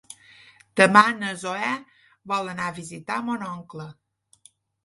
[0.79, 1.69] Demà na Zoè
[2.33, 3.87] vol anar a visitar mon oncle.